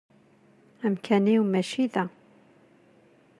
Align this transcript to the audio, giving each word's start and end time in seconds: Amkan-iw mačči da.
Amkan-iw 0.85 1.41
mačči 1.51 1.85
da. 1.93 2.03